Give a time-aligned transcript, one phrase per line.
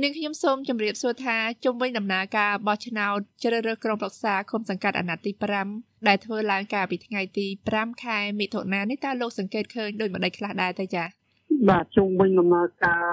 [0.00, 5.32] នាងខ្ញុំសូមជម្រាបសួរថាជុំវិញដំណើរការបោះឆ្នោតជ្រើសរើសក្រុមប្រឹក្សាគុំសង្កាត់អាណត្តិទី
[5.70, 11.08] 5ដែលធ្វើឡើងកាលពីថ្ងៃទី5ខែមិថុនានេះតើលោកសង្កេតឃើញដូចម្ដេចខ្លះដែរទៅចា៎
[11.68, 13.06] បាទជុំវិញដំណើរការ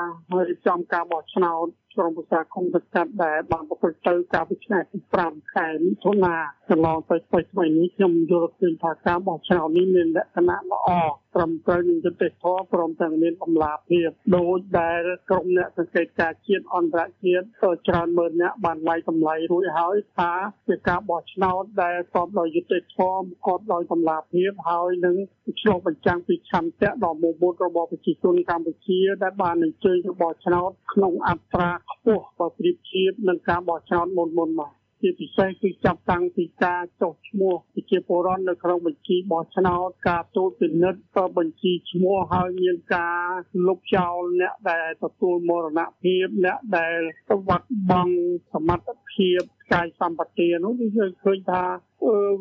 [0.47, 1.65] រៀបចំការបោះឆ្នោត
[1.95, 6.35] ក្រុមប្រឹក្សាគុំសង្កាត់ដែលបានប្រព្រឹត្តទៅកាលពីថ្ងៃទី5ខែមិថុនា
[6.69, 7.15] កន្លងទៅ
[7.51, 10.87] ថ្មីៗនេះខ្ញុំយល់ឃើញថាការបោះឆ្នោតនេះមានលក្ខណៈល្អ
[11.35, 17.45] ត្រឹមត្រូវនឹងយុត្តិធម៌ព្រមទាំងមានតម្លាភាពដោយដែលក្រុមអ្នកសង្កេតការជាតិអន្តរជាតិ
[17.87, 20.31] ច្រើនម៉ឺនអ្នកបានវាយតម្លៃរួចហើយថា
[20.67, 25.15] ជាការបោះឆ្នោតដែលប្រកបដោយយុត្តិធម៌ប្រកបដោយតម្លាភាពហើយនឹង
[25.61, 34.71] ឆ្លុះបញ្ចាំងពីឆន្ទៈដ៏មោមុតរបស់ប្រជាជនកម្ពុជាដែលបានអញ្ជើញទៅបោះឆ្នោតក្នុងអត្រាខ្ពស់បើប្រៀបធៀបនឹងការបោះឆ្នោតមុនមុនមក
[35.01, 41.01] ជាពិសេសគឺចាប់តាំងពីការចុះឈ្មោះប្រជាពលរដ្ឋនៅក្នុងបញ្ជីបោះឆ្នោតការទូតពិនិត្យ
[41.37, 43.27] បញ្ជីឈ្មោះហើយមានការ
[43.67, 46.99] លុបចោលអ្នកដែលទទួលមរណភាពអ្នកដែល
[47.47, 48.15] វត្តបង់
[48.53, 49.41] សមត្ថភាព
[49.73, 50.87] កាយសម្បទានោះគឺ
[51.23, 51.63] ឃើញថា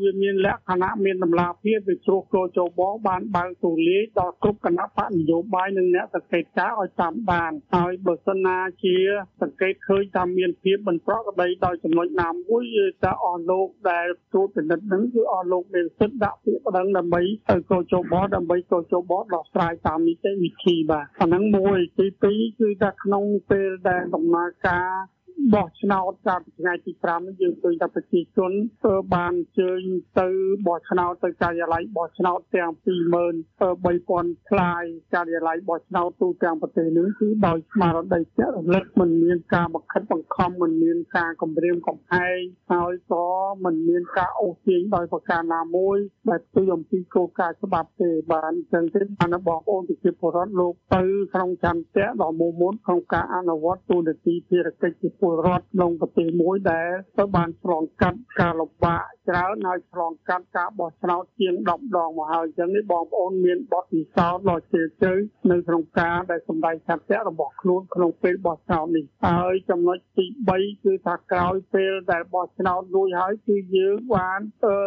[0.03, 8.97] វាមានលក្ខណៈមានតម្លាភាពវាជ្រុះចូលចូលបបានបើកទូលាយដល់គ្រប់គណៈបកនយោបាយនិងអ្នកសង្កេតការឲ្យតាមបានហើយបើសិនណាជា
[9.43, 12.65] សង្កេតឃើញថាមានភាពមិនប្រក្រតីដោយចំណុចណាមួយ
[13.05, 25.18] តើអស់លោកដែលទូតពិនិត្យនឹងគឺអស់លោកមានសិទ្ធិដាក់ពាក្យប្តឹងដើម្បីទៅកោជបដើម្បីកោជបដោះស្រាយតាមនីតិវិធីបាទអាហ្នឹងមួយទី2គឺថាក្នុងពេលដែលដំណើរការ
[25.55, 29.81] បោះឆ្នោតកាលពីថ្ងៃទី5នេះយើងឃើញថាប្រជាជនធ្វើបានអញ្ជើញ
[30.21, 30.29] ទៅ
[30.67, 42.39] បោះឆ្នោតទៅការិយាល័យបោះឆ្នោតទាំង23000ផ្លាយការិយាល័យបោះឆ្នោតទូទាំងប្រទេសនេះគឺដោយស្មារតីជាក់រលឹកមិនមានការបង្ខិតបង្ខំមិនមានការគំរាមកំហែង
[42.73, 43.27] ហើយក៏
[43.65, 51.03] មិនមានការអូសទាញដោយប្រការណាមួយដែលផ្ទុយអំពីគោលការណ៍ច្បាប់ទេបានអញ្ចឹងទេបានបងប្អូនប្រជាពលរដ្ឋលោកទៅ
[51.35, 65.15] ក្នុងចន្ទៈដ៏មុំមុនក្នុងការអនុវត្តទូនាទីភារកិច្ចជាពលរដ្ឋក្នុងប្រទេសមួយដែលទៅបានឆ្លងកាត់ការលំបាក ច្រើនហើយឆ្លងកាត់ការបោះឆ្នោតជាង10ដងមកហើយអញ្ចឹងនេះបងប្អូនមានបទពិសោធន៍ដ៏ជ្រាលជ្រៅ
[65.51, 70.27] នៅក្នុងការដែលសម្ដែងសត្យរបស់ខ្លួនក្នុងពេលបោះឆ្នោតនេះហើយចំណុចទី
[70.57, 74.41] 3គឺថាក្រោយពេលដែលបោះឆ្នោតរួចហើយគឺយើងបាន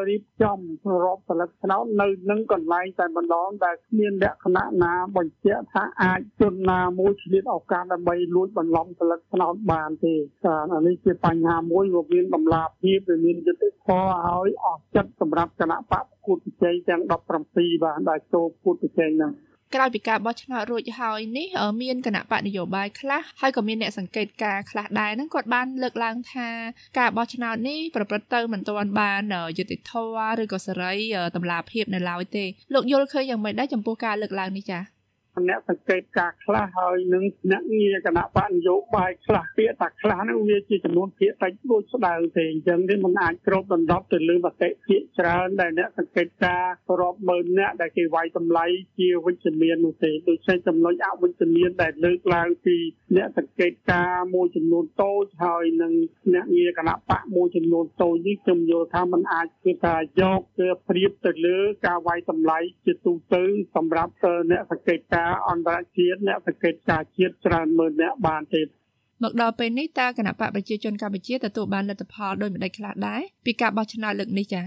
[0.10, 0.60] រៀបចំ
[1.04, 17.02] រាប់សិលឹកឆ្នោតនៅនឹងកន្លែងតែម្ដងដែលគ្មានលក្ខណៈណាបញ្ជាក់ថាអាចជនណាមួយឆ្លៀតឱកាសដើម្បីលួចបន្លំសិលឹកឆ្នោតបានទេចាអានេះជាបញ្ហាមួយវាមានតម្លាភាពវាមានយុត្តិធម៌ហើយអស់ចិត្តសម្រាប់គណៈបកគូតប្រជែងទាំង
[17.44, 19.34] 17បាទដែលចូលគូតប្រជែងហ្នឹង
[19.76, 21.48] ក្រោយពីការបោះឆ្នោតរួចហើយនេះ
[21.82, 26.50] មានគណៈបកនយោបាយខ្លះហើយក៏មានអ្នកសង្កេតការខ្លះដែរហ្នឹងគាត់បានលើកឡើងថា
[27.00, 29.22] ការបោះឆ្នោតនេះប្រព្រឹត្តទៅមិនទាន់បាន
[29.58, 30.94] យុត្តិធម៌ឬក៏សេរី
[31.36, 35.01] តម្លាភាពនៅឡើយទេលោកយល់ឃើញយ៉ាងម៉េចដែរចំពោះការលើកឡើងនេះចា៎
[35.50, 46.66] ណៈសង្កេតការខ្លះហើយនឹងភ្នាក់ងារគណៈបកនយោបាយខ្លះពាក្យថាខ្លះនោះវាជាចំនួនភាគតិចដូចស្ដៅទេអញ្ចឹងវាមិនអាចគ្របដណ្ដប់ទៅលើមតិភាគច្រើនដែលអ្នកសង្កេតការ
[47.00, 48.66] រាប់ម៉ឺនអ្នកដែលគេវាយតម្លៃ
[49.00, 52.76] ជាវិជ្ជមាននោះទេដូចជាចំណុចអវិជ្ជមានដែលលើកឡើងពី
[53.16, 63.44] អ្នកសង្កេតការមួយចំនួនតូចហើយនឹងភ្នាក់ងារគណៈបកមួយចំនួនតូចនេះខ្ញុំយល់ថាมันអាចគឺថាយកទៅប្រៀបទៅលើការវាយតម្លៃជាទូទៅ
[63.76, 64.12] សម្រាប់
[64.52, 68.62] អ្នកសង្កេតការការអន្តរជាតិអ្នកសង្កេតការជាតិច្រើនម៉ឺនអ្នកបានទេ
[69.24, 74.66] មកដល់ពេលនេះតើគណៈបកប្រជាជនកម្ពុជាទទួលបានលទ្ធផលដោយម្ដេចខ្លះដែរពីការបោះឆ្នោតលើកនេះចា៎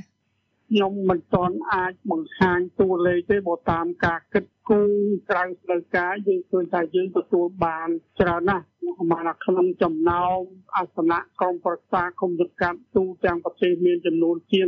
[0.70, 4.92] ខ្ញុំមិនទាន់អាចបង្ហាញតួលេខទេបើតាមការគិតគូរ
[5.30, 7.88] ក្រៅស្ដីការយើងឃើញថាយើងទទួលបាន
[8.20, 8.64] ច្រើនណាស់
[9.12, 10.40] បានក្នុងចំណោម
[10.76, 14.66] អាសនៈក្រុមប្រឹក្សាគុំសង្កាត់ទូទាំងប្រទេសមានចំនួនជាង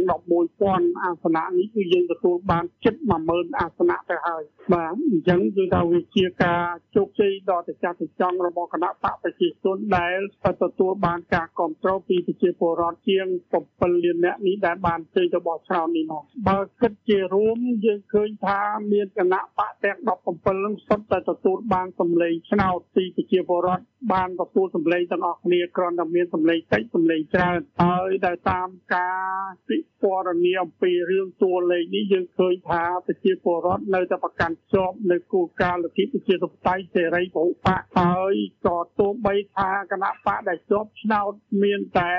[0.50, 2.94] 11000អាសនៈនេះគឺយើងទទួលបានជិត
[3.26, 6.64] 10000អាសនៈទៅហើយបាទអញ្ចឹងគឺថាវាជាការ
[6.96, 10.18] ជោគជ័យដ៏ត្រចះត្រចង់របស់គណៈបកប្រជាជនដែល
[10.62, 13.26] ទទួលបានការគ្រប់គ្រងពីប្រជាពលរដ្ឋជាង
[13.64, 18.58] 7លាននាក់នេះដែលបានជ័យទៅបោះឆ្នោតនេះមកបើគិតជារួមយើងឃើញថា
[18.92, 19.98] មានគណៈបកទាំង
[20.30, 37.48] 17នឹងសុទ្ធតែទទួលបានសម្លេងឆ្នោតពីប្រជាពលរដ្ឋបានទទួលសម្លេងទាំងអស់គ្នាគ្រាន់តែមានសម្លេងតិចសម្លេងច្រើនហើយដែលតាមការពិពណ៌នាអំពីរឿងតួលេខនេះយើងឃើញថាប្រជាពលរដ្ឋនៅតែប្រកាន់ជាប់នៅគោលការណ៍លទ្ធិប្រជាធិបតេយ្យសេរីពហុប
[37.80, 38.34] កហើយ
[38.66, 41.32] ក៏ទោះបីថាគណៈបកដែលជាប់ឆ្នោត
[41.62, 42.12] មានតែ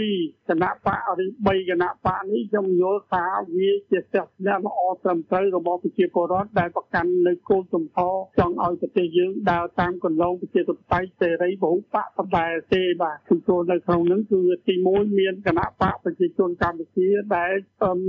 [0.00, 3.24] 2គណៈបកឬ3គណៈបកនេះខ្ញុំយល់ថា
[3.56, 17.52] វាជាទស្សនៈល្អត្រឹមត្រូវរបស់ប្រជាពលរដ្ឋដែលប្រកាន់នៅគោលជំហរចង់ឲ្យប្រទេសយើងដើរតាមគន្លងប្រជាធិបតេយ្យសេរីពហុបកបតែទេបាទគឺចូលនៅក្នុងនឹងគឺទី1មានគណៈបកប្រជាជនកម្ពុជាដែល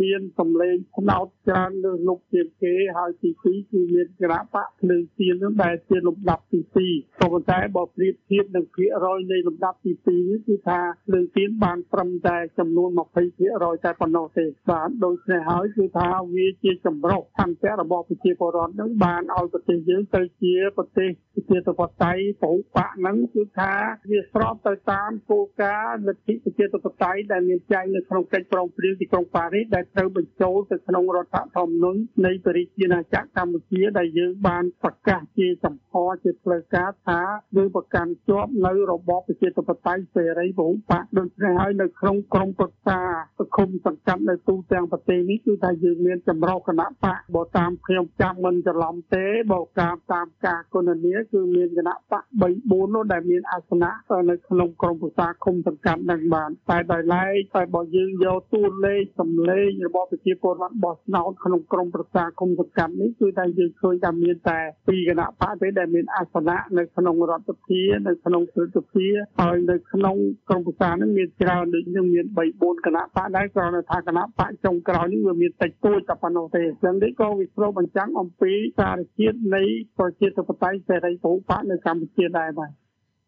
[0.02, 6.60] មានសម្លេងផ្នោតច្រើនលើលោកជាងគេហើយទី2គឺមានគណៈបកភ្លើងទៀននោះដែលជាលំដាប់ទី
[6.92, 23.74] 2ក៏ប៉ុន្តែបើប្រៀបធៀបនឹងភាគរយនៃលំដាប់ទី2នេះគឺថាភ្លើងទៀនបានត្រឹមតែចំនួន20%តែប៉ុណ្ណោះទេបាទដូច្នេះហើយគឺថាវាជាចម្រុះសន្តិរបស់ប្រជាពលរដ្ឋនឹងបានឲ្យប្រទេសយើងទៅជាប្រទេសប្រជាធិបតេយ្យពហុបកហ្នឹងគឺថា
[24.12, 35.92] វាស្របទៅតាមគោលការណ៍លទ្ធិប្រជាធិបតេយ្យដែលមានចែងនៅក្នុងកិច្ចព្រមព្រៀងទីក្រុងប៉ារីសដែលត្រូវបញ្ចូលទៅក្នុងរដ្ឋធម្មនុញ្ញនៃប្រជាណាចក្រកម្ពុជាដែលយើងបានប្រកាសជាចំហ
[36.24, 37.22] ជាផ្លូវការថា
[37.56, 43.00] យើងប្រកាន់ជាប់នៅរបបប្រជាធិបតេយ្យសេរីពហុបកដូច្នេះហើយនៅក្នុងក្រមប្រឹក្សា
[43.40, 53.92] សង្គមសង្កាត់នៅទូទាំងប្រទេសនេះគឺថាយើងមានចម្រុះគណៈបកបើតាមខ្ញុំចាំមិនច្រឡំទេបើតាមតាមការគុណនាគឺមានគណៈបក3 4នោះដែលមានអាសនៈ
[54.30, 69.08] នៅក្នុងក្រមប្រឹក្សាគុំសង្កាត់នឹងបានតែដោយឡែកតែបើយើងយកតួលេខសម្លេងរបស់ប្រជាពលរដ្ឋបោះឆ្នោតក្នុងក្រមប្រឹក្សាគុំសង្កាត់នេះគឺតែយើងឃើញថាមានតែពីរគណៈបកទេដែលមានអាសនៈនៅក្នុងរដ្ឋសភានៅក្នុងព្រឹទ្ធសភា
[69.42, 70.16] ហើយនៅក្នុង
[70.50, 79.64] ក្រមប្រឹក្សានឹងមានច្រើនដូចនឹងមាន3 4គណៈបកដែរគ្រាន់តែថាគណៈបកចុងក្រោយនេះវាមានតិចតួចតែប៉ុណ្ណោះទេអញ្ចឹងនេះក៏វាឆ្លុះបញ្ចាំងអំពីសារជាតិនៃ
[79.98, 82.72] ប្រជាធិបតេយ្យសេរីពហុបកនៅកម្ពុជាដែរបាទ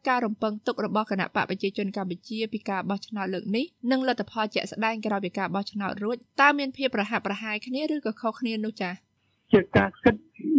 [0.08, 8.94] ការរំពឹងទុករបស់គណៈបកប្រជាជនកម្ពុជាពីការបោះឆ្នោតលើកនេះនិងលទ្ធផលជាក់ស្ដែងក្រោយពីការបោះឆ្នោតរួចតើមានភាពប្រហាក់ប្រហែលគ្នាឬក៏ខុសគ្នានោះចា៎
[9.54, 10.16] ជាការគិត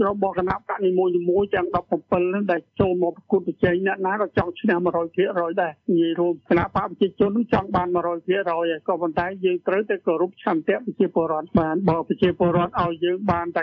[0.06, 1.66] របស់គណៈបកនីមួយៗទាំង
[2.00, 4.76] 17នឹងដែលចូលមកប្រកួតប្រជែងអ្នកណាក៏ចង់ឈ្នះ
[5.16, 7.98] 100%ដែរនិយាយរួមគណៈបកប្រជាជននឹងចង់បាន100%
[8.50, 13.62] ហើយក៏ប៉ុន្តែយើងត្រូវតែគោរពឆន្ទៈប្រជាពលរដ្ឋបានបើប្រជាពលរដ្ឋឲ្យយើងបានតែ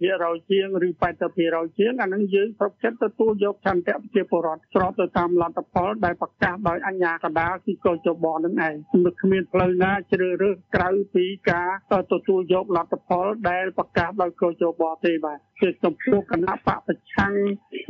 [0.00, 0.88] 90%ជាងឬ
[1.32, 8.74] 80%ជាងអានឹងយើងគ្រប់ចិត្តទទួលយកឆន្ទៈប្រជាពលរដ្ឋស្របទៅតាមលទ្ធផលដែលប្រកាសដោយអញ្ញាកដាលគឺកោចបនឹងឯង
[9.04, 11.68] មិនគ្មានផ្លូវណាជ្រើសរើសក្រៅពីការ
[12.12, 17.32] ទទួលយកលទ្ធផលដែលប្រកាសដោយកោចបទេបាទជាចំពោះគណៈបកប្រឆាំង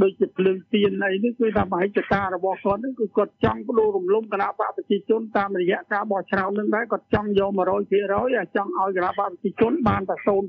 [0.03, 10.41] ដូចជាភ្លើងទៀនអីនេះគឺថាមហិច្ឆតារបស់គាត់នេះគឺគាត់ចង់បដូររំលំគណៈបកប្រជាជនតាមរយៈការបោះឆ្នោតនឹងដែរគាត់ចង់យក100%ហើយចង់ឲ្យគណៈបកប្រជាជនបានតែ0%ឯង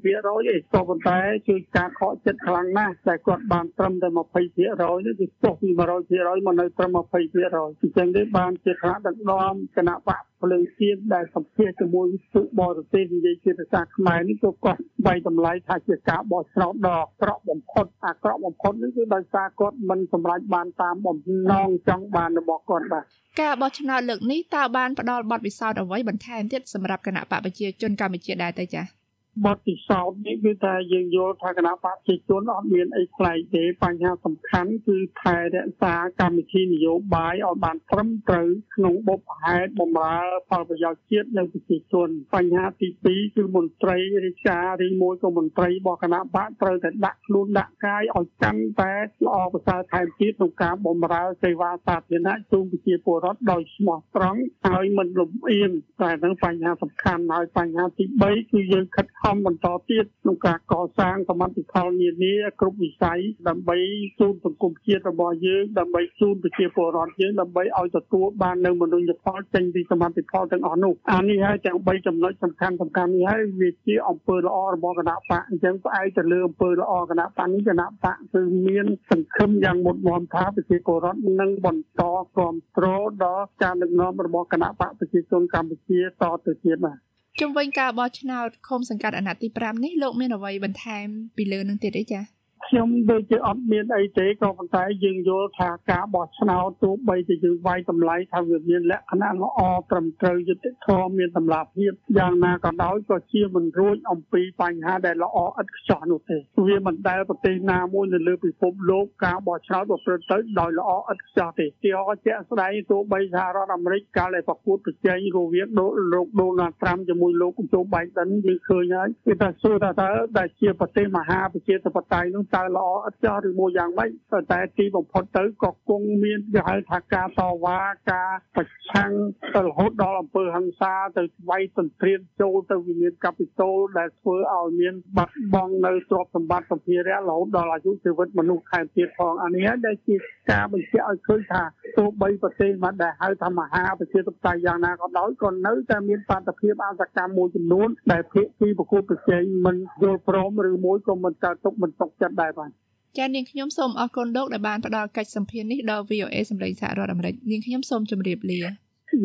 [0.73, 1.17] ក៏ប៉ុន្តែ
[1.47, 5.69] ជួយការខកចិត្តខ្លាំងណាស់តែគាត់បានត្រឹមតែ20%នេះគឺចុះពី
[6.07, 21.17] 100%មកនៅត្រឹម20%អញ្ចឹងទេបានជាថ្នាក់ដឹកនាំគណៈបកភ្លើងទៀនដែលសម្ភាសជាមួយសុបរទេសនិយាយជាភាសាខ្មែរនេះក៏គាត់បីតម្លៃថាជាការបោះឆ្នោតដ៏អាក្រក់បំផុតអាក្រក់បំផុតនេះគឺដោយសារគាត់មិនសម្រេចបានតាមបំ
[21.51, 23.03] ណងចង់បានរបស់គាត់បាទ
[23.41, 29.02] ការបោះឆ្នោតលើកនេះតើបានផ្ដល់បទពិសោធន៍អ្វីបន្ថែមទៀតសម្រាប់គណៈបកប្រជាជនកម្ពុជាដែរទៅចា៎
[29.45, 40.17] បទពិសោធន៍នេះគឺថាយើងយល់ថាគណៈបព្វជិជនអត់មានអីប្លែកទេបញ្ហាសំខាន់គឺថែរក្សាកម្មវិធីនយោបាយឲ្យបានត្រឹមត្រូវក្នុងបុព្វហេតុបម្រើ
[40.49, 48.93] ផលប្រយោជន៍ជាតិនិងប្រជាជនបញ្ហាទី2គឺមន្ត្រីរាជការរីមួយក៏មន្ត្រីរបស់គណៈបកត្រូវតែដាក់ខ្លួនដាក់កាយឲ្យកាន់តែ
[49.25, 55.71] ល្អប្រសើរថែមទៀតក្នុងការបម្រើសេវាសាធារណៈជូនប្រជាពលរដ្ឋដោយស្មោះត្រង់ហើយមិនលំអៀង
[56.01, 63.77] តែនឹងបញ្ហាសំខាន់ហើយបញ្ហាទី3គឺយើងខិតខំបន្តទៀតក្នុងការកសាងសមត្ថផលនានាគ្រប់វិស័យដើម្បី
[64.19, 92.32] ជូនសង្គមជាតិរបស់យើងដើម្បីជូនប្រជាពលរដ្ឋយើងដើម្បីឲ្យទទួលបាននៅមនុស្សផលចេញពីសមត្ថផលទាំងអស់នោះអានេះហើយទាំង3ចំណុចសំខាន់សំខាន់នេះហើយវាជាអង្គើល្អរបស់គណៈបកអញ្ចឹងផ្អែកទៅលើអង្គើល្អគណៈបកនេះគណៈបកគឺមានសង្ឃឹមយ៉ាងមុតមមថាប្រជាពលរដ្ឋនឹងបន្តគ្រប់គ្រងដល់ការដឹកនាំរបស់គណៈបកប្រជាជនកម្ពុជាតទៅទៀតបាទ ជុំវិញការបោះឆ្នោតឃុំសង្កាត់អាណត្តិទី5នេះលោកមានអ្វីបន្ថែមពីលើនឹងទៀតអីចា៎
[92.73, 99.59] ខ្ញុំដូចជាអត់មានអីទេក៏ប៉ុន្តែយើងយល់ថាការបោះឆ្នោតទោះបីជាយើងវាយតម្លៃថាវាមានលក្ខណៈល្អ
[99.91, 106.37] ត្រឹមត្រូវយុត្តិធម៌មានតម្លាភាពយ៉ាងណាក៏ដោយក៏ជាមិនរួចអំពីបញ្ហាដែលល្អឥតខ្ចោះនោះទេ
[106.67, 115.67] វាមិនដែលប្រទេសណាមួយនៅលើពិភពលោកការបោះឆ្នោតប្រព្រឹត្តទៅដោយល្អឥតខ្ចោះទេទីអជាក់ស្ដែងទោះបីសហរដ្ឋអាមេរិកកាលដែលប្រកួតប្រជែងរវាង
[116.13, 124.09] លោកដូណាល់ត្រាំជាមួយលោកជូបៃដិនយើងឃើញហើយគឺថាសួរថាតើដែលជាប្រទេសមហាប្រជាធិបតេយ្យនោះតើល្អឥតចោះឬមួយយ៉ាងម៉េច
[124.51, 127.79] តែទីបំផុតទៅក៏គង់មានគេហៅថាការតវ៉ា
[128.11, 129.11] ការប្រឆាំង
[129.55, 140.15] ទៅរហូតដល់អំពើហិង្សាទៅស្វ័យសន្ទ្រានចូលទៅវិមានកាពីតូលដែលធ្វើឲ្យមានបាត់បង់នៅទ្រព្យសម្បត្តិសម្ភារៈរហូតដល់អាយុជីវិតមនុស្សថែមទៀតផងអានេះដែលជា
[140.51, 141.63] ការបញ្ជាក់ឲ្យឃើញថា
[141.97, 152.71] ទោះបីប្រទេសមកដែលហៅថាមហាប្រជាធិបតេយ្យយ៉ាងណាក៏ដោយក៏នៅតែមានបាតុភិបអសកម្មមួយចំនួនដែលភាគីប្រគល់ប្រជែងមិនយល់ព្រមឬមួយក៏មិនកើតទុកមិនຕົកចិត្តដែរបាទ
[153.17, 158.59] ចានាងខ្ញុំសូមអរគុណលោកដែលបានផ្ដល់កិច្ចសម្ភារនេះដល់ VOA សម្លេងសហរដ្ឋអាមេរិកនាងខ្ញុំសូមជម្រាបលា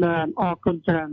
[0.04, 1.08] បាទអរគុណច្រើន